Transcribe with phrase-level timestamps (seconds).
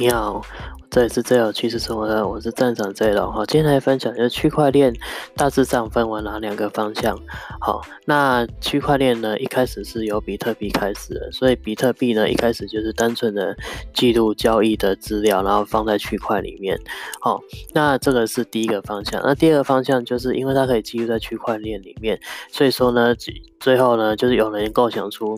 [0.00, 0.40] 你好，
[0.88, 3.44] 这里是最有趣事生活的，我是站长 Z 龙哈。
[3.46, 4.94] 今天来分享就是区块链
[5.34, 7.18] 大致上分为哪两个方向。
[7.60, 13.56] 好，那区块链呢，一开始是由比特币开始的，所以比特币呢，一开始就是单纯的
[13.92, 16.78] 记录交易的资料，然后放在区块里面。
[17.20, 17.40] 好，
[17.74, 19.20] 那这个是第一个方向。
[19.24, 22.16] 那第二个方向就是因为它可以记录在区块链里面，
[22.52, 23.12] 所以说呢，
[23.58, 25.36] 最后呢，就是有人构想出，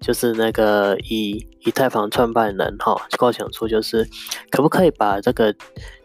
[0.00, 4.08] 就是那个以以太坊创办人哈构想出，就是
[4.50, 5.54] 可不可以把这个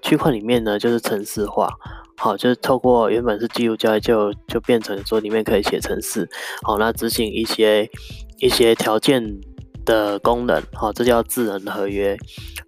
[0.01, 1.69] 区块里面呢，就是程式化，
[2.17, 6.29] 好，就是透过原本是记录交易，就就变成说里面可以写程式，
[6.63, 7.89] 好，那执行一些
[8.39, 9.39] 一些条件
[9.85, 12.17] 的功能，好，这叫智能合约。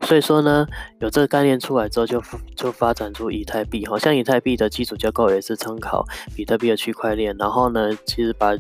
[0.01, 0.67] 所以说呢，
[0.99, 2.21] 有这个概念出来之后，就
[2.55, 8.55] 就发展出以太币，好像以太币的基础架构也是参考比特币的区块链，然后呢，其实把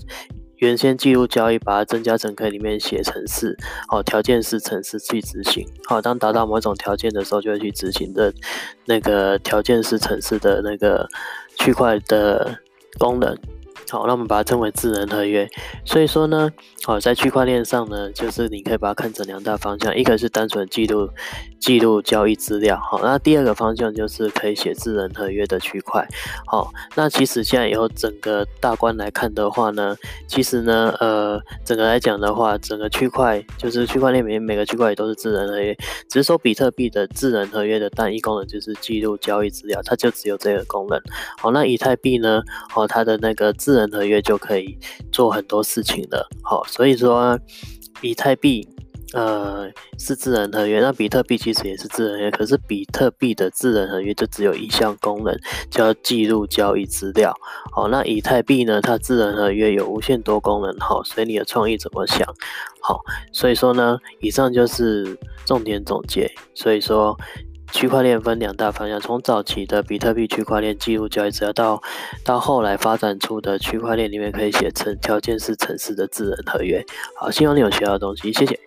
[0.57, 3.57] 原先记录交易，把它增加成可以里面写程式，
[3.89, 8.33] 哦，条件式程式去执行，好，当达到某种条件的时候，就会去执行的
[8.85, 11.07] 那个条件式程式的那个
[11.57, 12.57] 区块的
[12.97, 13.37] 功能。
[13.89, 15.47] 好，那我们把它称为智能合约。
[15.85, 16.49] 所以说呢，
[16.83, 21.09] 好，在区块链上呢，就是你可以把它看成两大方向，一个是单纯记录
[21.59, 26.07] 记录交易资料，好，那第二个方向就是可以写智能合约的区块。
[26.45, 29.95] 好，那其实现在以后整个大观来看的话呢，
[30.27, 35.75] 其实呢，呃，整个来讲的话，整个区块就是区块链里面每个区块也都是智能合约，
[36.09, 40.99] 只是说比特币的智能合约的单一功能就是记录交易资料，它就只有这个功能。
[41.39, 44.77] 好，那以太币呢，好，它的那个智智能合约就可以
[45.11, 47.37] 做很多事情了，好，所以说
[47.99, 48.65] 以太币
[49.13, 55.37] 呃是智能合约，那比特币其实也是智能合约，可是比特币的智能合约就只有一项功能，
[55.69, 57.35] 叫记录交易资料，
[57.73, 62.25] 好，那以太币呢，它智能合约有无限多功能，好，随你的创意怎么想，
[62.79, 63.01] 好，
[63.33, 67.19] 所以说呢，以上就是重点总结，所以说。
[67.75, 71.83] 区块链分两大方向，从早期的比特币区块链记录交易只要，到
[72.23, 76.81] 到后来发展出的区块链里面可以写成条件式城市的智能合约。
[77.19, 78.57] 好，希望你有学到东西，谢谢。